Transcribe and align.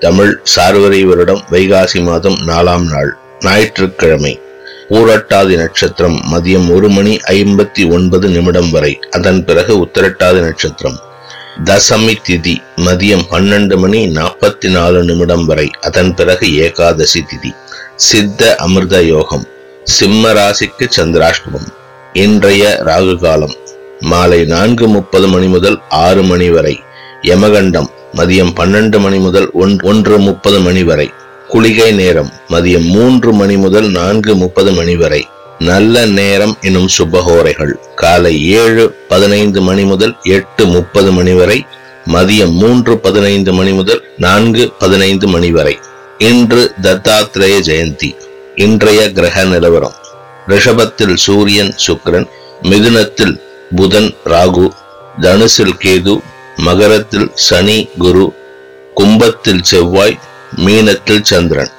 தமிழ் 0.00 0.40
சார்வரி 0.56 1.02
வருடம் 1.02 1.44
வைகாசி 1.50 2.02
மாதம் 2.02 2.34
நாலாம் 2.34 2.84
நாள் 2.92 3.16
ஞாயிற்றுக்கிழமை 3.40 4.40
பூரட்டாதி 4.88 5.54
நட்சத்திரம் 5.56 6.18
மதியம் 6.32 6.74
ஒரு 6.74 6.88
மணி 6.88 7.16
ஐம்பத்தி 7.26 7.90
ஒன்பது 7.90 8.28
நிமிடம் 8.28 8.70
வரை. 8.70 8.98
அதன் 9.10 9.44
பிறகு 9.44 9.84
உத்தரட்டாதி 9.84 10.40
நட்சத்திரம். 10.40 10.98
தசமி 11.64 12.14
திதி 12.28 12.56
மதியம் 12.76 13.24
பன்னெண்டு 13.30 13.76
மணி 13.76 14.06
நாற்பத்தி 14.06 14.70
நாலு 14.70 15.04
நிமிடம் 15.04 15.44
வரை. 15.44 15.70
அதன் 15.80 16.14
பிறகு 16.14 16.56
ஏகாதசி 16.56 17.24
திதி 17.32 17.52
சித்த 17.94 18.54
அமிர்த 18.56 19.02
யோகம் 19.02 19.46
சிம்ம 19.82 20.32
ராசிக்கு 20.32 20.88
சந்திராஷ்டமம். 20.96 21.68
இன்றைய 22.12 22.82
ராகு 22.84 23.18
காலம் 23.18 23.56
மாலை 24.00 24.44
நான்கு 24.44 24.88
முப்பது 24.88 25.28
மணி 25.28 25.46
முதல் 25.46 25.80
ஆறு 25.88 26.22
மணி 26.22 26.50
வரை. 26.50 26.80
யமகண்டம் 27.22 27.90
மதியம் 28.16 28.52
பன்னெண்டு 28.56 28.98
மணி 28.98 29.18
முதல் 29.18 29.50
ஒன்- 29.52 29.82
ஒன்று 29.82 30.18
முப்பது 30.18 30.60
மணி 30.60 30.82
வரை. 30.82 31.10
குளிகை 31.48 31.92
நேரம் 31.92 32.32
மதியம் 32.48 32.84
மூன்று 32.84 33.32
மணி 33.32 33.56
முதல் 33.56 33.90
நான்கு 33.90 34.36
முப்பது 34.36 34.72
மணி 34.72 34.96
வரை. 34.96 35.28
நல்ல 35.58 36.06
நேரம் 36.06 36.56
எனும் 36.60 36.88
சுபகோரைகள். 36.98 37.72
காலை 37.94 38.48
ஏழு 38.48 38.94
பதினைந்து 39.08 39.60
மணி 39.60 39.84
முதல் 39.84 40.16
எட்டு 40.22 40.66
முப்பது 40.66 41.12
மணி 41.12 41.32
வரை. 41.32 41.66
மதியம் 42.12 42.52
மூன்று 42.52 42.98
பதினைந்து 42.98 43.52
மணி 43.52 43.72
முதல் 43.72 44.04
நான்கு 44.16 44.72
பதினைந்து 44.78 45.26
மணி 45.26 45.50
வரை. 45.50 45.78
இன்று 46.18 46.72
தத்தாத்திரேய 46.82 47.60
ஜெயந்தி. 47.60 48.16
இன்றைய 48.54 49.12
கிரக 49.12 49.44
நிலவரம். 49.44 49.94
ரிஷபத்தில் 50.48 51.14
சூரியன் 51.14 51.74
சுக்ரன் 51.86 52.26
மிதுனத்தில் 52.62 53.40
புதன் 53.76 54.14
ராகு 54.24 54.70
தனுசில் 55.20 55.74
கேது 55.84 56.20
மகரத்தில் 56.56 57.32
சனி 57.34 57.88
குரு 57.98 58.32
கும்பத்தில் 58.94 59.62
செவ்வாய் 59.62 60.18
மீனத்தில் 60.56 61.22
சந்திரன். 61.22 61.70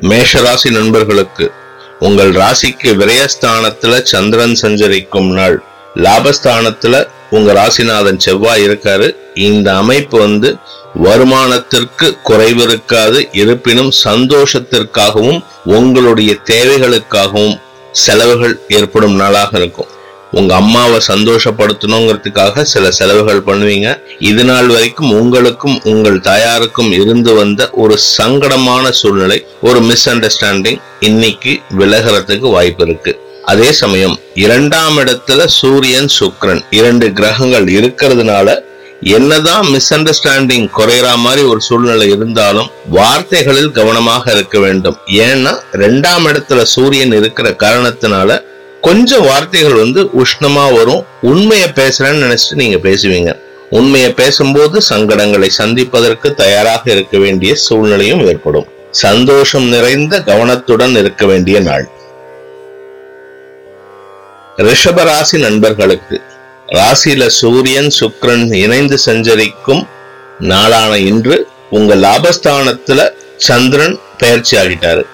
மேஷராசி 0.00 0.70
நண்பர்களுக்கு 0.70 1.52
உங்கள் 1.98 2.32
ராசிக்கு 2.32 2.82
விரயஸ்தானத்துல 2.82 4.02
சந்திரன் 4.02 4.54
சஞ்சரிக்கும் 4.54 5.30
நாள். 5.30 5.62
லாபஸ்தானத்துல 5.94 7.06
உங்க 7.30 7.52
ராசிநாதன் 7.52 8.18
செவ்வாய் 8.18 8.68
இருக்காரு. 8.68 9.16
இந்த 9.34 9.76
அமைப்பு 9.76 10.18
வந்து 10.18 10.56
வருமானத்திற்கு 11.02 12.20
குறைவு 12.22 12.62
இருக்காது 12.62 13.28
இருப்பினும் 13.32 13.92
சந்தோஷத்திற்காகவும் 14.04 15.44
உங்களுடைய 15.64 16.36
தேவைகளுக்காகவும் 16.44 17.60
செலவுகள் 17.92 18.60
ஏற்படும் 18.68 19.14
நாளாக 19.14 19.58
இருக்கும். 19.58 19.91
உங்க 20.38 20.52
அம்மாவை 20.54 20.98
சந்தோஷப்படுத்தணுங்கிறதுக்காக 21.12 22.62
சில 22.72 22.84
செலவுகள் 22.98 23.46
பண்ணுவீங்க. 23.48 23.88
இது 24.30 24.44
நாள் 24.50 24.68
வரைக்கும் 24.74 25.10
உங்களுக்கும் 25.20 25.76
உங்கள் 25.92 26.18
தாயாருக்கும் 26.28 26.90
இருந்து 27.00 27.32
வந்த 27.40 27.70
ஒரு 27.82 27.96
சங்கடமான 28.18 28.84
சூழ்நிலை 29.00 29.38
ஒரு 29.68 29.80
மிஸ் 29.88 30.06
அண்டர்ஸ்டாண்டிங் 30.12 30.80
இன்னைக்கு 31.08 31.54
விலகிறதுக்கு 31.80 32.48
வாய்ப்பு 32.56 32.84
இருக்கு. 32.86 33.14
அதே 33.52 33.68
சமயம் 33.82 34.16
இரண்டாம் 34.44 34.98
இடத்துல 35.02 35.44
சூரியன் 35.60 36.10
சுக்ரன் 36.18 36.62
இரண்டு 36.80 37.06
கிரகங்கள் 37.18 37.66
இருக்கிறதுனால 37.78 38.48
என்னதான் 39.16 39.64
மிஸ் 39.74 39.90
அண்டர்ஸ்டாண்டிங் 39.94 40.66
குறையற 40.78 41.08
மாதிரி 41.24 41.42
ஒரு 41.52 41.60
சூழ்நிலை 41.68 42.06
இருந்தாலும் 42.16 42.68
வார்த்தைகளில் 42.96 43.72
கவனமாக 43.78 44.24
இருக்க 44.36 44.58
வேண்டும். 44.58 44.96
ஏன்னா 45.26 45.52
ரெண்டாம் 45.82 46.26
இடத்துல 46.30 46.62
சூரியன் 46.74 47.14
இருக்கிற 47.20 47.50
காரணத்தினால 47.64 48.30
கொஞ்சம் 48.82 49.24
வார்த்தைகள் 49.24 49.72
வந்து 49.72 50.02
உஷ்ணமா 50.02 50.74
வரும். 50.74 51.06
உண்மையை 51.22 51.68
பேசுறேன்னு 51.68 52.22
நினைச்சிட்டு 52.24 52.54
நீங்க 52.54 52.76
பேசுவீங்க. 52.76 53.40
உண்மையை 53.70 54.12
பேசும்போது 54.12 54.82
சங்கடங்களை 54.90 55.46
சந்திப்பதற்கு 55.46 56.34
தயாராக 56.34 56.92
இருக்க 56.92 57.18
வேண்டிய 57.18 57.54
சூழ்நிலையும் 57.54 58.26
ஏற்படும். 58.26 58.66
சந்தோஷம் 58.90 59.68
நிறைந்த 59.68 60.22
கவனத்துடன் 60.22 60.96
இருக்க 60.96 61.26
வேண்டிய 61.26 61.60
நாள். 61.60 61.88
ரிஷபராசி 64.56 65.38
நண்பர்களுக்கு 65.38 66.20
ராசியில 66.66 67.26
சூரியன் 67.26 67.90
சுக்ரன் 68.00 68.54
இணைந்து 68.54 68.98
சஞ்சரிக்கும் 68.98 69.88
நாளான 70.38 70.98
இன்று 70.98 71.46
உங்க 71.70 71.94
லாபஸ்தானத்துல 71.94 73.10
சந்திரன் 73.36 73.98
பயிற்சி 74.18 74.56
ஆகிட்டாரு. 74.56 75.06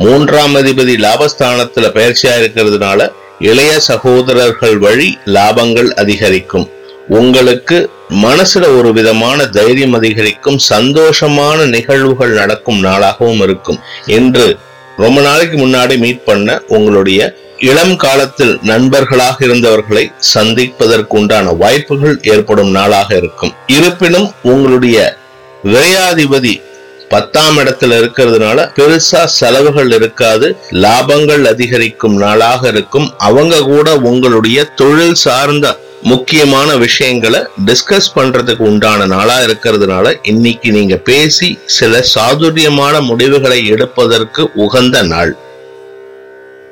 மூன்றாம் 0.00 0.54
அதிபதி 0.54 0.94
லாபஸ்தானத்துல 1.04 1.86
பயிற்சியா 1.96 2.32
இருக்கிறதுனால 2.40 3.08
இளைய 3.38 3.78
சகோதரர்கள் 3.78 4.78
வழி 4.78 5.18
லாபங்கள் 5.26 5.88
அதிகரிக்கும். 5.90 6.66
உங்களுக்கு 7.08 7.90
மனசுல 8.08 8.78
ஒரு 8.78 8.92
விதமான 8.92 9.46
தைரியம் 9.46 9.92
அதிகரிக்கும் 9.92 10.58
சந்தோஷமான 10.68 11.64
நிகழ்வுகள் 11.64 12.30
நடக்கும் 12.30 12.84
நாளாகவும் 12.84 13.42
இருக்கும் 13.42 13.78
என்று 14.06 14.58
ரொம்ப 14.96 15.20
நாளைக்கு 15.20 15.66
முன்னாடி 15.66 15.98
மீட் 15.98 16.24
பண்ண 16.24 16.60
உங்களுடைய 16.68 17.34
இளம் 17.58 17.96
காலத்தில் 17.96 18.58
நண்பர்களாக 18.62 19.46
இருந்தவர்களை 19.46 20.12
சந்திப்பதற்கு 20.18 21.16
உண்டான 21.16 21.52
வாய்ப்புகள் 21.52 22.18
ஏற்படும் 22.22 22.70
நாளாக 22.70 23.16
இருக்கும். 23.16 23.54
இருப்பினும் 23.66 24.32
உங்களுடைய 24.42 25.16
விரையாதிபதி 25.64 26.60
பத்தாம் 27.08 27.58
இடத்துல 27.58 27.96
இருக்கிறதுனால 28.00 28.68
பெருசா 28.76 29.24
செலவுகள் 29.24 29.92
இருக்காது 29.92 30.56
லாபங்கள் 30.70 31.44
அதிகரிக்கும் 31.44 32.16
நாளாக 32.16 32.68
இருக்கும். 32.68 33.14
அவங்க 33.18 33.62
கூட 33.62 33.96
உங்களுடைய 33.96 34.64
தொழில் 34.64 35.14
சார்ந்த 35.14 35.78
முக்கியமான 36.02 36.76
விஷயங்களை 36.76 37.40
டிஸ்கஸ் 37.66 38.10
பண்றதுக்கு 38.16 38.62
உண்டான 38.62 39.06
நாளா 39.06 39.38
இருக்கிறதுனால 39.38 40.14
இன்னைக்கு 40.22 40.70
நீங்க 40.70 40.96
பேசி 40.96 41.58
சில 41.66 42.02
சாதுரியமான 42.02 43.00
முடிவுகளை 43.00 43.66
எடுப்பதற்கு 43.66 44.50
உகந்த 44.54 45.02
நாள். 45.02 45.36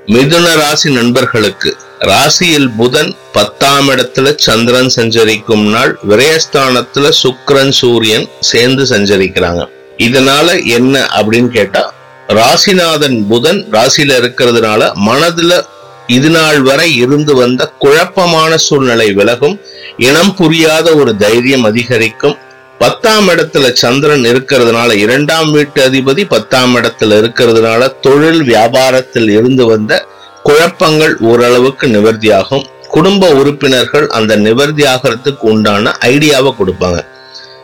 மிதுன 0.06 0.54
ராசி 0.54 0.90
நண்பர்களுக்கு 0.90 1.76
ராசியில் 1.98 2.70
புதன் 2.70 3.16
பத்தாம் 3.32 3.88
இடத்துல 3.88 4.32
சந்திரன் 4.36 4.88
சஞ்சரிக்கும் 4.88 5.66
நாள் 5.70 5.98
விரயஸ்தானத்துல 6.08 7.08
சுக்கரன் 7.22 7.70
சூரியன் 7.70 8.28
சேர்ந்து 8.40 8.84
சஞ்சரிக்கிறாங்க. 8.84 9.74
இதனால 9.98 10.64
என்ன 10.64 11.08
அப்படின்னு 11.16 11.46
கேட்டா 11.46 11.94
ராசிநாதன் 12.28 13.26
புதன் 13.26 13.66
ராசியில 13.70 14.16
இருக்கிறதுனால 14.20 14.92
மனதுல 15.06 15.60
இது 16.06 16.30
நாள் 16.30 16.60
வரை 16.60 16.96
இருந்து 16.96 17.34
வந்த 17.34 17.72
குழப்பமான 17.78 18.56
சூழ்நிலை 18.56 19.12
விலகும். 19.12 19.60
இனம் 19.96 20.34
புரியாத 20.34 20.94
ஒரு 20.94 21.16
தைரியம் 21.16 21.64
அதிகரிக்கும். 21.64 22.36
பத்தாம் 22.78 23.28
இடத்துல 23.28 23.72
சந்திரன் 23.72 24.24
இருக்கிறதுனால 24.24 24.92
இரண்டாம் 24.92 25.50
வீட்டு 25.50 25.90
அதிபதி 25.90 26.24
பத்தாம் 26.28 26.76
இடத்துல 26.76 27.18
இருக்கிறதுனால 27.20 28.00
தொழில் 28.00 28.42
வியாபாரத்தில் 28.42 29.30
இருந்து 29.30 29.66
வந்த 29.66 30.06
குழப்பங்கள் 30.42 31.16
ஓரளவுக்கு 31.16 31.86
நிவர்த்தியாகும். 31.86 32.64
குடும்ப 32.88 33.28
உறுப்பினர்கள் 33.28 34.06
அந்த 34.06 34.36
நிவர்த்தி 34.36 34.82
ஆகிறதுக்கு 34.82 35.46
உண்டான 35.52 35.96
ஐடியாவை 36.00 36.54
கொடுப்பாங்க. 36.58 37.06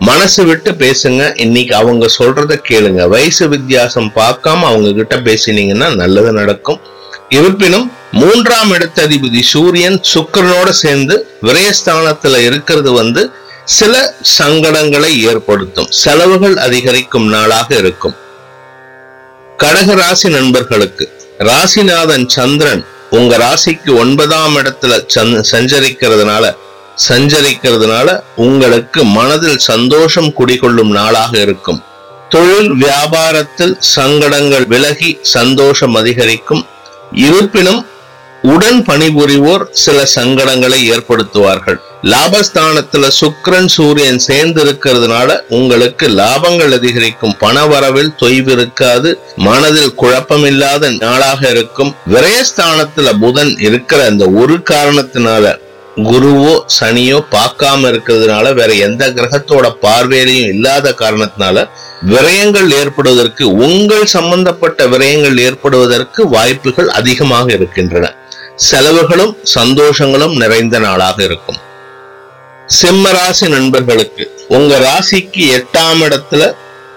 மனசு 0.08 0.44
விட்டு 0.44 0.70
பேசுங்க. 0.70 1.40
இன்னைக்கு 1.40 1.74
அவங்க 1.74 2.06
சொல்றத 2.18 2.54
கேளுங்க. 2.68 3.02
வயசு 3.08 3.48
வித்தியாசம் 3.48 4.08
பார்க்காம 4.14 4.62
அவங்க 4.70 4.92
கிட்ட 4.92 5.16
பேசினீங்கன்னா 5.26 5.88
நல்லது 5.94 6.32
நடக்கும். 6.32 6.80
இருப்பினும் 7.28 7.86
மூன்றாம் 8.12 8.72
இடத்ததிபதி 8.72 9.40
சூரியன் 9.40 10.00
சுக்கிரனோட 10.14 10.68
சேர்ந்து 10.68 11.16
விரயஸ்தானத்துல 11.42 12.36
இருக்கிறது 12.48 12.92
வந்து 12.92 13.22
சில 13.64 14.14
சங்கடங்களை 14.38 15.12
ஏற்படுத்தும். 15.30 15.90
செலவுகள் 16.02 16.56
அதிகரிக்கும் 16.66 17.28
நாளாக 17.28 17.68
இருக்கும். 17.82 18.16
கடக 19.58 19.94
ராசி 20.02 20.28
நண்பர்களுக்கு 20.28 21.06
ராசிநாதன் 21.50 22.26
சந்திரன் 22.36 22.84
உங்க 23.10 23.36
ராசிக்கு 23.46 23.92
ஒன்பதாம் 23.98 24.56
இடத்துல 24.56 24.94
சஞ்சரிக்கிறதுனால 25.52 26.44
சஞ்சரிக்கிறதுனால 27.08 28.20
உங்களுக்கு 28.36 29.04
மனதில் 29.04 29.58
சந்தோஷம் 29.58 30.32
குடிகொள்ளும் 30.32 30.90
நாளாக 30.90 31.38
இருக்கும். 31.38 31.82
தொழில் 32.28 32.72
வியாபாரத்தில் 32.72 33.74
சங்கடங்கள் 33.78 34.66
விலகி 34.66 35.18
சந்தோஷம் 35.22 35.94
அதிகரிக்கும். 35.94 36.66
இருப்பினும் 37.12 37.86
உடன் 38.42 38.84
பணிபுரிவோர் 38.84 39.64
சில 39.70 40.08
சங்கடங்களை 40.14 40.78
ஏற்படுத்துவார்கள். 40.90 41.78
லாபஸ்தானத்துல 42.02 43.08
சுக்ரன் 43.20 43.66
சூரியன் 43.66 44.18
சேர்ந்து 44.18 44.64
இருக்கிறதுனால 44.64 45.40
உங்களுக்கு 45.48 46.08
லாபங்கள் 46.08 46.72
அதிகரிக்கும். 46.72 47.36
பண 47.38 47.66
வரவில் 47.66 48.14
தொய்வு 48.22 48.50
இருக்காது 48.50 49.18
மனதில் 49.36 49.94
குழப்பம் 49.94 50.44
இல்லாத 50.44 50.90
நாளாக 50.90 51.48
இருக்கும். 51.48 51.94
விரயஸ்தானத்துல 52.10 53.20
புதன் 53.20 53.58
இருக்கிற 53.58 54.04
அந்த 54.04 54.28
ஒரு 54.28 54.62
காரணத்தினால 54.70 55.58
குருவோ 55.96 56.64
சனியோ 56.80 57.20
பார்க்காம 57.30 57.88
இருக்கிறதுனால 57.88 58.54
வேற 58.54 58.72
எந்த 58.72 59.10
கிரகத்தோட 59.10 59.72
பார்வையிலையும் 59.82 60.48
இல்லாத 60.48 60.94
காரணத்தினால 60.98 61.68
விரயங்கள் 62.02 62.70
ஏற்படுவதற்கு 62.70 63.56
உங்கள் 63.56 64.06
சம்பந்தப்பட்ட 64.06 64.86
விரயங்கள் 64.86 65.38
ஏற்படுவதற்கு 65.38 66.28
வாய்ப்புகள் 66.28 66.88
அதிகமாக 66.88 67.52
இருக்கின்றன. 67.52 68.14
செலவுகளும் 68.56 69.36
சந்தோஷங்களும் 69.54 70.36
நிறைந்த 70.36 70.78
நாளாக 70.78 71.22
இருக்கும். 71.22 71.56
சிம்ம 72.66 73.12
ராசி 73.12 73.48
நண்பர்களுக்கு 73.48 74.30
உங்க 74.48 74.78
ராசிக்கு 74.78 75.44
எட்டாம் 75.58 76.02
இடத்துல 76.02 76.54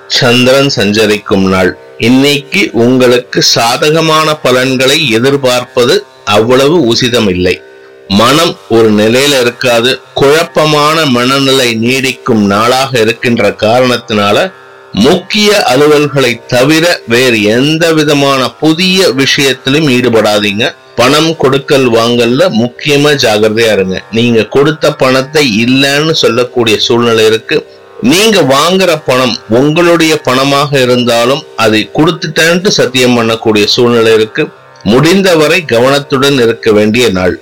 சந்திரன் 0.08 0.70
சஞ்சரிக்கும் 0.70 1.48
நாள். 1.50 1.78
இன்னைக்கு 1.98 2.70
உங்களுக்கு 2.74 3.42
சாதகமான 3.42 4.36
பலன்களை 4.36 5.10
எதிர்பார்ப்பது 5.10 6.06
அவ்வளவு 6.26 6.94
உசிதம் 6.94 7.30
இல்லை. 7.30 7.62
மனம் 8.07 8.57
ஒரு 8.69 8.94
நிலையில 8.94 9.40
இருக்காது. 9.40 10.00
குழப்பமான 10.13 11.06
மனநிலை 11.06 11.74
நீடிக்கும் 11.74 12.46
நாளாக 12.46 13.00
இருக்கின்ற 13.00 13.50
காரணத்தினால 13.50 14.52
முக்கிய 14.94 15.63
அலுவல்களை 15.69 16.46
தவிர 16.48 17.00
வேறு 17.07 17.44
எந்த 17.44 17.94
விதமான 17.94 18.52
புதிய 18.52 19.12
விஷயத்திலும் 19.12 19.88
ஈடுபடாதீங்க. 19.88 20.75
பணம் 20.96 21.38
கொடுக்கல் 21.38 21.92
வாங்கல்ல 21.92 22.50
முக்கியமா 22.50 23.12
ஜாகிரதையா 23.24 23.72
இருங்க. 23.72 24.04
நீங்க 24.12 24.44
கொடுத்த 24.44 24.94
பணத்தை 24.94 25.66
இல்லைன்னு 25.66 26.12
சொல்லக்கூடிய 26.12 26.80
சூழ்நிலை 26.80 27.25
இருக்கு. 27.25 27.68
நீங்க 28.01 28.42
வாங்குற 28.42 29.01
பணம் 29.06 29.38
உங்களுடைய 29.50 30.22
பணமாக 30.24 30.81
இருந்தாலும் 30.81 31.44
அதை 31.56 31.90
கொடுத்துட்டேன்ட்டு 31.96 32.68
சத்தியம் 32.68 33.18
பண்ணக்கூடிய 33.18 33.66
சூழ்நிலை 33.66 34.13
இருக்கு. 34.13 34.48
முடிந்தவரை 34.84 35.66
கவனத்துடன் 35.66 36.34
இருக்க 36.34 36.72
வேண்டிய 36.72 37.10
நாள். 37.10 37.40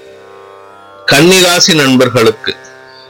கன்னிராசி 1.11 1.73
நண்பர்களுக்கு 1.73 2.55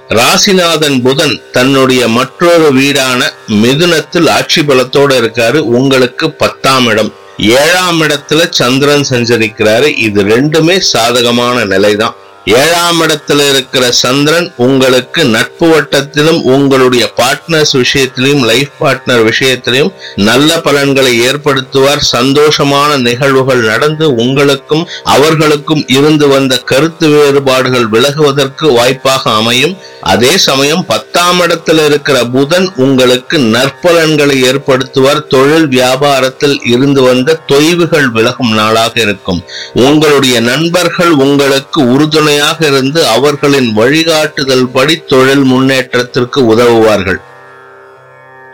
ராசிநாதன் 0.09 1.01
புதன் 1.01 1.41
தன்னுடைய 1.51 2.07
மற்றொரு 2.07 2.73
வீடான 2.73 3.31
மிதுனத்தில் 3.49 4.29
ஆட்சி 4.29 4.61
பலத்தோட 4.61 5.11
இருக்காரு. 5.21 5.57
உங்களுக்கு 5.57 6.31
பத்தாம் 6.31 6.85
இடம். 6.85 7.13
ஏழாம் 7.37 8.01
இடத்துல 8.01 8.49
சந்திரன் 8.49 9.05
சஞ்சரிக்கிறாரு. 9.09 9.97
இது 9.97 10.23
ரெண்டுமே 10.23 10.79
சாதகமான 10.79 11.65
நிலைதான். 11.65 12.15
ஏழாம் 12.45 13.01
இடத்துல 13.01 13.49
இருக்கிற 13.49 13.91
சந்திரன் 13.91 14.53
உங்களுக்கு 14.57 15.25
நட்பு 15.25 15.67
வட்டத்திலும் 15.67 16.41
உங்களுடைய 16.41 17.13
பார்ட்னர்ஸ் 17.17 17.71
விஷயத்திலும் 17.71 18.43
லைஃப் 18.43 18.71
பார்ட்னர் 18.79 19.23
விஷயத்திலையும் 19.29 19.91
நல்ல 20.15 20.61
பலன்களை 20.61 21.21
ஏற்படுத்துவார். 21.21 22.01
சந்தோஷமான 22.11 22.97
நிகழ்வுகள் 22.97 23.61
நடந்து 23.61 24.15
உங்களுக்கும் 24.15 24.87
அவர்களுக்கும் 25.03 25.83
இருந்து 25.87 26.27
வந்த 26.27 26.57
கருத்து 26.57 27.07
வேறுபாடுகள் 27.07 27.87
விலகுவதற்கு 27.89 28.73
வாய்ப்பாக 28.73 29.31
அமையும். 29.31 29.77
அதே 30.01 30.37
சமயம் 30.37 30.85
பத்தாம் 30.85 31.41
இடத்துல 31.41 31.85
இருக்கிற 31.85 32.23
புதன் 32.23 32.71
உங்களுக்கு 32.75 33.37
நற்பலன்களை 33.37 34.37
ஏற்படுத்துவார். 34.51 35.27
தொழில் 35.27 35.67
வியாபாரத்தில் 35.67 36.57
இருந்து 36.65 37.01
வந்த 37.01 37.39
தொய்வுகள் 37.47 38.11
விலகும் 38.11 38.53
நாளாக 38.53 39.01
இருக்கும். 39.01 39.43
உங்களுடைய 39.73 40.39
நண்பர்கள் 40.39 41.09
உங்களுக்கு 41.09 41.87
துணையாக 42.33 42.67
இருந்து 42.67 42.99
அவர்களின் 43.07 43.67
வழிகாட்டுதல் 43.77 44.67
படி 44.75 44.95
தொழில் 45.11 45.43
முன்னேற்றத்திற்கு 45.49 46.39
உதவுவார்கள். 46.53 47.19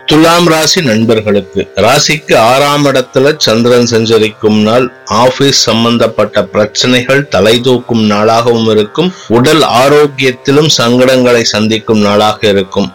துலாம் 0.06 0.48
ராசி 0.52 0.80
நண்பர்களுக்கு 0.88 1.62
ராசிக்கு 1.86 2.36
ஆறாம் 2.52 2.86
இடத்துல 2.86 3.32
சந்திரன் 3.46 3.88
சஞ்சரிக்கும் 3.92 4.60
நாள் 4.68 4.86
ஆபீஸ் 5.24 5.62
சம்பந்தப்பட்ட 5.68 6.44
பிரச்சனைகள் 6.54 7.22
தலை 7.36 7.56
தூக்கும் 7.68 8.04
நாளாகவும் 8.12 8.68
இருக்கும் 8.74 9.12
உடல் 9.38 9.64
ஆரோக்கியத்திலும் 9.84 10.72
சங்கடங்களை 10.80 11.44
சந்திக்கும் 11.54 12.02
நாளாக 12.08 12.48
இருக்கும். 12.56 12.90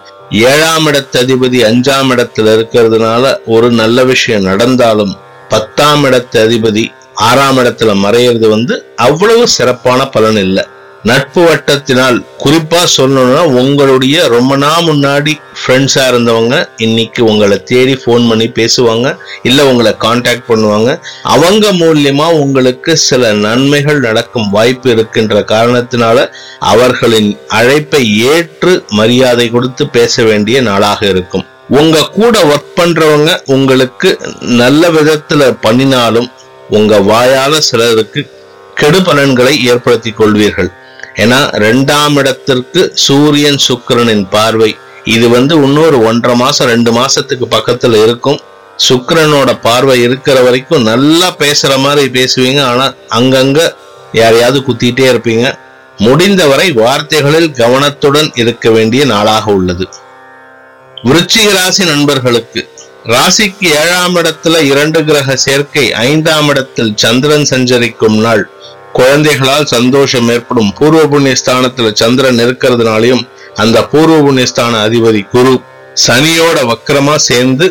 ஏழாம் 0.50 0.88
இடத்து 0.90 1.20
அதிபதி 1.22 1.60
அஞ்சாம் 1.70 2.12
இடத்துல 2.16 2.54
இருக்கிறதுனால 2.56 3.34
ஒரு 3.56 3.70
நல்ல 3.80 4.04
விஷயம் 4.12 4.48
நடந்தாலும் 4.50 5.14
பத்தாம் 5.54 6.04
இடத்து 6.10 6.38
அதிபதி 6.48 6.86
ஆறாம் 7.28 7.58
இடத்துல 7.58 7.90
மறையிறது 8.04 8.46
வந்து 8.54 8.74
அவ்வளவு 9.06 9.42
சிறப்பான 9.56 10.00
பலன் 10.14 10.40
இல்லை. 10.46 10.64
நட்பு 11.08 11.40
வட்டத்தினால் 11.44 12.18
குறிப்பா 12.42 12.78
சொல்லணும்னா 12.96 13.40
உங்களுடைய 13.60 14.26
ரொம்ப 14.34 14.56
நாள் 14.56 14.84
முன்னாடி 14.84 15.32
ஃப்ரெண்ட்ஸா 15.60 16.04
இருந்தவங்க 16.10 16.68
இன்னைக்கு 16.76 17.24
உங்களை 17.24 17.62
தேடி 17.62 17.94
ஃபோன் 17.94 18.28
பண்ணி 18.28 18.46
பேசுவாங்க 18.58 19.08
இல்ல 19.42 19.66
உங்களை 19.70 19.92
காண்டாக்ட் 19.96 20.48
பண்ணுவாங்க. 20.48 20.90
அவங்க 21.22 21.72
மூலியமா 21.72 22.26
உங்களுக்கு 22.42 22.96
சில 22.96 23.32
நன்மைகள் 23.32 24.00
நடக்கும் 24.00 24.50
வாய்ப்பு 24.50 24.90
இருக்கின்ற 24.90 25.40
காரணத்தினால 25.40 26.26
அவர்களின் 26.58 27.30
அழைப்பை 27.48 28.02
ஏற்று 28.18 28.84
மரியாதை 29.00 29.50
கொடுத்து 29.50 29.86
பேச 29.88 30.24
வேண்டிய 30.24 30.60
நாளாக 30.60 31.06
இருக்கும். 31.06 31.44
உங்க 31.68 32.06
கூட 32.18 32.44
ஒர்க் 32.52 32.72
பண்றவங்க 32.80 33.30
உங்களுக்கு 33.46 34.10
நல்ல 34.40 34.88
விதத்துல 34.88 35.50
பண்ணினாலும் 35.60 36.30
உங்க 36.70 36.94
வாயால 37.10 37.58
சிலருக்கு 37.58 38.22
கெடு 38.74 39.02
பலன்களை 39.02 39.52
ஏற்படுத்தி 39.64 40.10
கொள்வீர்கள். 40.10 40.70
ஏன்னா 41.22 41.38
ரெண்டாம் 41.64 42.16
இடத்திற்கு 42.20 42.80
சூரியன் 42.94 43.60
சுக்கிரனின் 43.68 44.26
பார்வை. 44.30 44.76
இது 45.04 45.28
வந்து 45.28 45.54
இன்னொரு 45.62 45.98
ஒன்றரை 46.04 46.36
மாசம் 46.36 46.66
ரெண்டு 46.66 46.90
மாசத்துக்கு 46.92 47.46
பக்கத்துல 47.50 48.02
இருக்கும். 48.02 48.40
சுக்கரனோட 48.88 49.50
பார்வை 49.62 49.96
இருக்கிற 50.02 50.42
வரைக்கும் 50.42 50.82
நல்லா 50.82 51.28
பேசுற 51.42 51.72
மாதிரி 51.78 52.06
பேசுவீங்க. 52.18 52.60
ஆனா 52.64 52.86
அங்கங்க 53.18 53.60
யாரையாவது 54.12 54.58
குத்திட்டே 54.60 55.06
இருப்பீங்க. 55.12 55.46
முடிந்தவரை 55.98 56.72
வார்த்தைகளில் 56.72 57.50
கவனத்துடன் 57.52 58.30
இருக்க 58.34 58.70
வேண்டிய 58.70 59.04
நாளாக 59.04 59.52
உள்ளது. 59.52 59.86
விருச்சிக 61.04 61.48
ராசி 61.52 61.84
நண்பர்களுக்கு 61.84 62.60
ராசிக்கு 63.06 63.68
ஏழாம் 63.82 64.16
இடத்துல 64.16 64.60
இரண்டு 64.62 65.04
கிரக 65.04 65.36
சேர்க்கை 65.36 65.92
ஐந்தாம் 65.92 66.48
இடத்தில் 66.48 66.92
சந்திரன் 66.96 67.44
சஞ்சரிக்கும் 67.44 68.18
நாள். 68.18 68.50
குழந்தைகளால் 68.98 69.70
சந்தோஷம் 69.76 70.28
ஏற்படும் 70.28 70.72
பூர்வ 70.78 71.00
புண்ணிய 71.06 71.34
ஸ்தானத்துல 71.40 71.88
சந்திரன் 71.94 72.42
இருக்கிறதுனாலையும் 72.46 73.24
அந்த 73.54 73.78
பூர்வ 73.92 74.16
புண்ணிய 74.20 74.46
ஸ்தான 74.46 74.80
அதிபதி 74.88 75.22
குரு 75.28 75.54
சனியோட 76.06 76.58
வக்கரமா 76.70 77.16
சேர்ந்து 77.28 77.66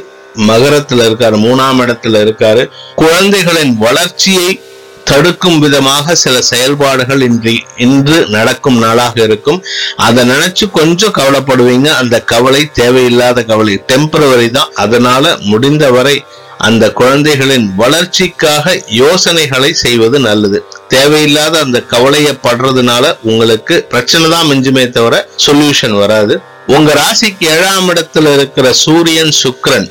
மகரத்துல 0.47 1.07
இருக்காரு 1.07 1.37
மூணாம் 1.45 1.81
இடத்துல 1.83 2.21
இருக்காரு. 2.25 2.61
குழந்தைகளின் 2.95 3.73
வளர்ச்சியை 3.77 4.61
தடுக்கும் 5.09 5.59
விதமாக 5.59 6.15
சில 6.15 6.35
செயல்பாடுகள் 6.41 7.21
இன்றி 7.21 7.55
இன்று 7.77 8.17
நடக்கும் 8.27 8.77
நாளாக 8.77 9.21
இருக்கும். 9.23 9.59
அதை 10.07 10.21
நினைச்சு 10.29 10.65
கொஞ்சம் 10.71 11.15
கவலைப்படுவீங்க. 11.17 11.89
அந்த 12.01 12.21
கவலை 12.33 12.61
தேவையில்லாத 12.73 13.43
கவலை 13.43 13.75
டெம்பரவரி 13.87 14.49
தான். 14.51 14.71
அதனால 14.75 15.37
முடிந்தவரை 15.51 16.15
அந்த 16.57 16.85
குழந்தைகளின் 16.91 17.67
வளர்ச்சிக்காக 17.75 18.83
யோசனைகளை 18.87 19.73
செய்வது 19.73 20.19
நல்லது. 20.19 20.59
தேவையில்லாத 20.95 21.55
அந்த 21.65 21.79
கவலையை 21.93 22.33
படுறதுனால 22.45 23.05
உங்களுக்கு 23.31 23.75
பிரச்சனை 23.91 24.25
தான் 24.35 24.49
மிஞ்சுமே 24.51 24.85
தவிர 24.97 25.15
சொல்யூஷன் 25.45 25.97
வராது. 26.03 26.35
உங்க 26.75 26.91
ராசிக்கு 27.01 27.45
ஏழாம் 27.55 27.89
இடத்துல 27.93 28.33
இருக்கிற 28.37 28.67
சூரியன் 28.85 29.33
சுக்ரன் 29.41 29.89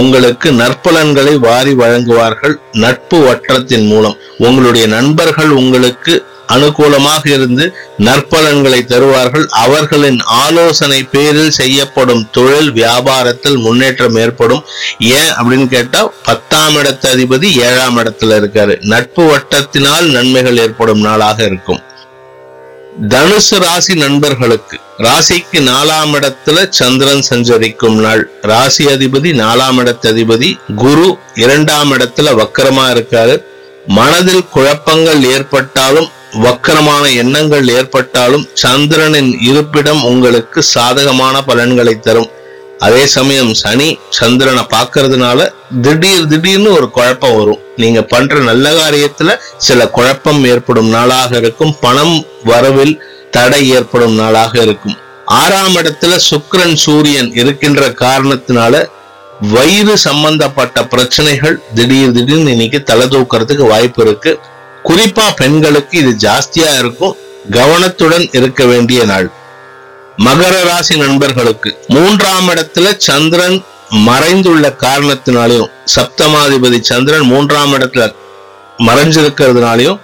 உங்களுக்கு 0.00 0.48
நற்பலன்களை 0.60 1.34
வாரி 1.48 1.72
வழங்குவார்கள் 1.80 2.54
நட்பு 2.84 3.18
வட்டத்தின் 3.26 3.88
மூலம். 3.90 4.16
உங்களுடைய 4.46 4.86
நண்பர்கள் 4.94 5.52
உங்களுக்கு 5.62 6.14
அனுகூலமாக 6.54 7.22
இருந்து 7.34 7.64
நற்பலன்களை 8.06 8.80
தருவார்கள். 8.90 9.44
அவர்களின் 9.64 10.18
ஆலோசனை 10.42 10.98
பேரில் 11.12 11.54
செய்யப்படும் 11.58 12.24
தொழில் 12.36 12.70
வியாபாரத்தில் 12.80 13.56
முன்னேற்றம் 13.66 14.18
ஏற்படும். 14.24 14.62
ஏன் 15.18 15.32
அப்படின்னு 15.38 15.66
கேட்டா 15.76 16.00
பத்தாம் 16.28 16.53
ஆறாம் 16.64 16.76
இடத்து 16.76 17.06
அதிபதி 17.14 17.48
ஏழாம் 17.68 17.96
இடத்துல 17.98 18.36
இருக்காரு. 18.40 18.74
நட்பு 18.92 19.22
வட்டத்தினால் 19.30 20.06
நன்மைகள் 20.10 20.58
ஏற்படும் 20.58 21.00
நாளாக 21.00 21.38
இருக்கும். 21.44 21.80
தனுசு 23.12 23.56
ராசி 23.64 23.94
நண்பர்களுக்கு 23.94 24.76
ராசிக்கு 24.98 25.60
நாலாம் 25.68 26.12
இடத்துல 26.18 26.64
சந்திரன் 26.78 27.22
சஞ்சரிக்கும் 27.22 27.98
நாள். 28.04 28.22
ராசி 28.42 28.84
அதிபதி 28.94 29.32
நாலாம் 29.42 29.80
இடத்து 29.82 30.08
அதிபதி 30.12 30.50
குரு 30.76 31.08
இரண்டாம் 31.44 31.92
இடத்துல 31.96 32.32
வக்கரமா 32.40 32.86
இருக்காரு. 32.94 33.36
மனதில் 33.98 34.48
குழப்பங்கள் 34.56 35.22
ஏற்பட்டாலும் 35.34 36.08
வக்கரமான 36.44 37.04
எண்ணங்கள் 37.22 37.68
ஏற்பட்டாலும் 37.78 38.46
சந்திரனின் 38.64 39.32
இருப்பிடம் 39.50 40.02
உங்களுக்கு 40.12 40.62
சாதகமான 40.74 41.42
பலன்களை 41.50 41.96
தரும். 42.08 42.30
அதே 42.78 43.06
சமயம் 43.06 43.54
சனி 43.54 43.98
சந்திரனை 44.10 44.62
பார்க்கறதுனால 44.62 45.50
திடீர் 45.80 46.26
திடீர்னு 46.26 46.72
ஒரு 46.72 46.90
குழப்பம் 46.90 47.36
வரும். 47.36 47.58
நீங்க 47.76 48.02
பண்ற 48.02 48.38
நல்ல 48.38 48.72
காரியத்துல 48.72 49.36
சில 49.56 49.88
குழப்பம் 49.88 50.44
ஏற்படும் 50.44 50.88
நாளாக 50.88 51.36
இருக்கும். 51.36 51.76
பணம் 51.80 52.26
வரவில் 52.44 52.98
தடை 53.30 53.68
ஏற்படும் 53.68 54.14
நாளாக 54.14 54.62
இருக்கும். 54.62 54.96
ஆறாம் 55.24 55.74
இடத்துல 55.74 56.18
சுக்கரன் 56.30 56.74
சூரியன் 56.74 57.32
இருக்கின்ற 57.32 57.88
காரணத்தினால 57.88 58.86
வயிறு 59.40 59.98
சம்பந்தப்பட்ட 59.98 60.86
பிரச்சனைகள் 60.86 61.62
திடீர் 61.74 62.12
திடீர்னு 62.12 62.50
இன்னைக்கு 62.50 62.82
தலை 62.82 63.06
தூக்கிறதுக்கு 63.06 63.68
வாய்ப்பு 63.68 64.02
இருக்கு. 64.02 64.40
குறிப்பா 64.84 65.24
பெண்களுக்கு 65.36 65.98
இது 65.98 66.28
ஜாஸ்தியா 66.28 66.78
இருக்கும். 66.78 67.16
கவனத்துடன் 67.50 68.28
இருக்க 68.32 68.64
வேண்டிய 68.64 69.04
நாள். 69.04 69.30
மகர 70.18 70.56
ராசி 70.64 70.94
நண்பர்களுக்கு 70.96 71.70
மூன்றாம் 71.94 72.48
இடத்துல 72.48 72.88
சந்திரன் 73.06 73.56
மறைந்துள்ள 74.04 74.66
காரணத்தினாலையும் 74.84 75.70
சப்தமாதிபதி 75.94 76.78
சந்திரன் 76.90 77.26
மூன்றாம் 77.26 77.74
இடத்துல 77.74 78.04
மறைஞ்சிருக்கிறதுனாலையும் 78.78 79.98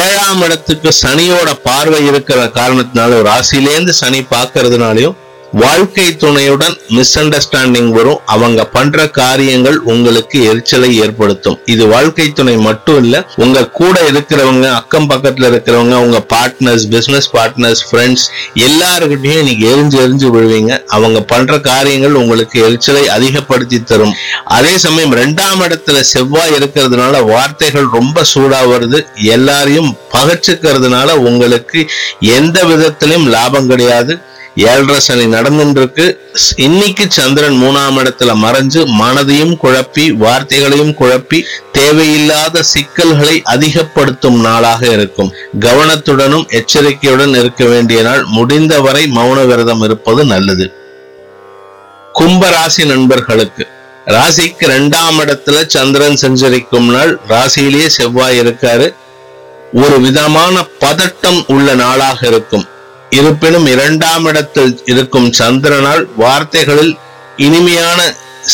ஏழாம் 0.00 0.42
இடத்துக்கு 0.42 0.90
சனியோட 1.00 1.50
பார்வை 1.64 2.00
இருக்கிற 2.06 2.40
காரணத்தினால 2.56 3.20
ராசியிலேந்து 3.22 3.94
சனி 4.00 4.20
பார்க்கறதுனாலையும் 4.30 5.16
வாழ்க்கை 5.62 6.16
துணையுடன் 6.16 6.76
மிஸ் 6.88 7.18
அண்டர்ஸ்டாண்டிங் 7.18 7.88
வரும். 7.88 8.20
அவங்க 8.26 8.64
பண்ற 8.64 9.08
காரியங்கள் 9.08 9.78
உங்களுக்கு 9.92 10.44
எரிச்சலை 10.50 10.96
ஏற்படுத்தும். 10.96 11.58
இது 11.64 11.86
வாழ்க்கை 11.86 12.32
துணை 12.32 12.56
மட்டும் 12.56 13.04
இல்ல 13.04 13.16
உங்க 13.36 13.68
கூட 13.68 14.02
இருக்கிறவங்க 14.10 14.72
அக்கம் 14.74 15.08
பக்கத்துல 15.10 15.48
இருக்கிறவங்க 15.52 15.94
உங்க 15.94 16.24
பார்ட்னர்ஸ் 16.34 16.86
பிசினஸ் 16.90 17.28
பார்ட்னர்ஸ் 17.36 17.82
ஃப்ரெண்ட்ஸ் 17.90 18.24
எல்லாருக்கிட்டையும் 18.54 19.46
நீங்க 19.48 19.66
எரிஞ்சு 19.72 20.00
எரிஞ்சு 20.04 20.28
விழுவீங்க. 20.36 20.84
அவங்க 20.86 21.20
பண்ற 21.20 21.60
காரியங்கள் 21.60 22.14
உங்களுக்கு 22.14 22.58
எரிச்சலை 22.66 23.08
அதிகப்படுத்தி 23.08 23.82
தரும். 23.82 24.14
அதே 24.44 24.78
சமயம் 24.78 25.16
ரெண்டாம் 25.22 25.64
இடத்துல 25.68 26.00
செவ்வாய் 26.00 26.52
இருக்கிறதுனால 26.52 27.24
வார்த்தைகள் 27.26 27.88
ரொம்ப 27.92 28.24
சூடா 28.34 28.62
வருது. 28.74 29.06
எல்லாரையும் 29.14 29.96
பகச்சுக்கிறதுனால 30.12 31.10
உங்களுக்கு 31.30 31.80
எந்த 32.20 32.64
விதத்திலும் 32.64 33.26
லாபம் 33.26 33.66
கிடையாது. 33.66 34.32
ஏழரை 34.56 35.00
சனி 35.00 35.24
நடந்துருக்கு 35.26 36.16
இன்னைக்கு 36.56 37.06
சந்திரன் 37.08 37.62
மூணாம் 37.62 37.96
இடத்துல 37.98 38.32
மறைஞ்சு 38.42 38.80
மனதையும் 39.00 39.54
குழப்பி 39.62 40.10
வார்த்தைகளையும் 40.10 40.94
குழப்பி 40.94 41.42
தேவையில்லாத 41.72 42.62
சிக்கல்களை 42.62 43.42
அதிகப்படுத்தும் 43.42 44.40
நாளாக 44.40 44.86
இருக்கும். 44.86 45.32
கவனத்துடனும் 45.60 46.46
எச்சரிக்கையுடன் 46.48 47.34
இருக்க 47.34 47.64
வேண்டிய 47.64 48.02
நாள் 48.02 48.24
முடிந்தவரை 48.24 49.04
மௌன 49.06 49.46
விரதம் 49.46 49.82
இருப்பது 49.82 50.24
நல்லது. 50.24 50.72
கும்பராசி 52.14 52.84
நண்பர்களுக்கு 52.84 53.66
ராசிக்கு 54.06 54.64
இரண்டாம் 54.64 55.20
இடத்துல 55.20 55.66
சந்திரன் 55.66 56.16
சஞ்சரிக்கும் 56.16 56.90
நாள் 56.90 57.20
ராசியிலேயே 57.28 57.86
செவ்வாய் 57.86 58.40
இருக்காரு. 58.40 58.94
ஒரு 59.72 60.00
விதமான 60.00 60.64
பதட்டம் 60.80 61.44
உள்ள 61.46 61.74
நாளாக 61.74 62.26
இருக்கும். 62.26 62.64
இருப்பினும் 63.18 63.66
இரண்டாம் 63.74 64.26
இடத்தில் 64.30 64.72
இருக்கும் 64.92 65.30
சந்திரனால் 65.38 66.02
வார்த்தைகளில் 66.22 66.92
இனிமையான 67.46 68.00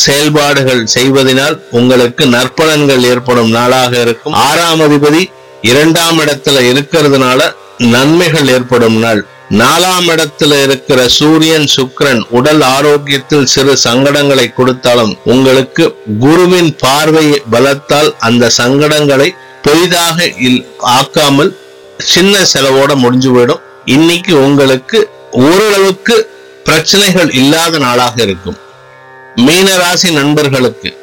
செயல்பாடுகள் 0.04 0.82
செய்வதனால் 0.94 1.56
உங்களுக்கு 1.78 2.24
நற்பலன்கள் 2.36 3.04
ஏற்படும் 3.12 3.50
நாளாக 3.56 3.92
இருக்கும். 4.04 4.36
ஆறாம் 4.48 4.82
அதிபதி 4.86 5.22
இரண்டாம் 5.70 6.18
இடத்துல 6.24 6.58
இருக்கிறதுனால 6.72 7.40
நன்மைகள் 7.94 8.48
ஏற்படும் 8.56 8.98
நாள். 9.04 9.20
நாலாம் 9.60 10.08
இடத்துல 10.14 10.58
இருக்கிற 10.66 11.00
சூரியன் 11.18 11.66
சுக்கிரன் 11.76 12.20
உடல் 12.38 12.62
ஆரோக்கியத்தில் 12.74 13.48
சிறு 13.54 13.72
சங்கடங்களை 13.84 14.46
கொடுத்தாலும் 14.52 15.14
உங்களுக்கு 15.32 15.84
குருவின் 16.24 16.70
பார்வை 16.84 17.24
பலத்தால் 17.54 18.10
அந்த 18.28 18.50
சங்கடங்களை 18.60 19.28
பெரிதாக 19.62 20.28
ஆக்காமல் 20.98 21.50
சின்ன 22.12 22.44
செலவோட 22.52 22.90
முடிஞ்சு 23.04 23.30
போயிடும். 23.34 23.64
இன்னைக்கு 23.84 24.42
உங்களுக்கு 24.42 25.10
ஓரளவுக்கு 25.30 26.30
பிரச்சனைகள் 26.64 27.30
இல்லாத 27.32 27.78
நாளாக 27.78 28.22
இருக்கும். 28.22 28.56
மீன 29.36 29.76
ராசி 29.76 30.10
நண்பர்களுக்கு 30.12 30.98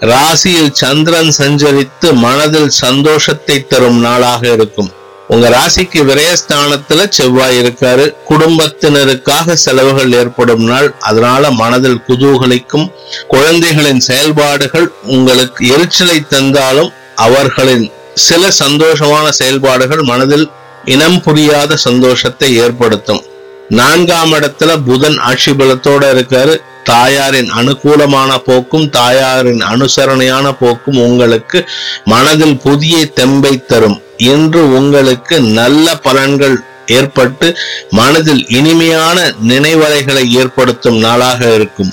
ராசியில் 0.00 0.72
சந்திரன் 0.72 1.32
சஞ்சரித்து 1.38 2.12
மனதில் 2.12 2.68
சந்தோஷத்தை 2.68 3.66
தரும் 3.66 3.98
நாளாக 3.98 4.52
இருக்கும். 4.52 4.90
உங்க 5.28 5.48
ராசிக்கு 5.48 6.02
விரயஸ்தானத்துல 6.10 7.08
செவ்வாய் 7.08 7.62
இருக்காரு. 7.62 8.14
குடும்பத்தினருக்காக 8.28 9.52
செலவுகள் 9.52 10.12
ஏற்படும் 10.12 10.64
நாள். 10.64 10.94
அதனால 10.98 11.50
மனதில் 11.50 12.02
குதூகலிக்கும் 12.08 12.90
குழந்தைகளின் 13.28 14.00
செயல்பாடுகள் 14.00 14.92
உங்களுக்கு 15.02 15.68
எரிச்சலை 15.68 16.26
தந்தாலும் 16.28 16.92
அவர்களின் 17.14 17.90
சில 18.14 18.48
சந்தோஷமான 18.58 19.28
செயல்பாடுகள் 19.28 20.02
மனதில் 20.02 20.50
இனம் 20.84 21.22
புரியாத 21.22 21.76
சந்தோஷத்தை 21.76 22.56
ஏற்படுத்தும். 22.56 23.22
நான்காம் 23.68 24.32
இடத்துல 24.32 24.84
புதன் 24.84 25.18
ஆட்சி 25.18 25.50
பலத்தோட 25.50 26.02
இருக்காரு. 26.14 26.60
தாயாரின் 26.84 27.50
அனுகூலமான 27.50 28.38
போக்கும் 28.44 28.90
தாயாரின் 28.90 29.60
அனுசரணையான 29.60 30.56
போக்கும் 30.60 30.96
உங்களுக்கு 30.96 31.68
மனதில் 32.04 32.56
புதிய 32.58 33.10
தெம்பை 33.16 33.66
தரும் 33.66 34.02
இன்று 34.16 34.72
உங்களுக்கு 34.72 35.40
நல்ல 35.40 36.00
பலன்கள் 36.04 36.56
ஏற்பட்டு 36.86 37.58
மனதில் 37.90 38.48
இனிமையான 38.48 39.32
நினைவலைகளை 39.48 40.30
ஏற்படுத்தும் 40.30 40.98
நாளாக 40.98 41.54
இருக்கும். 41.54 41.92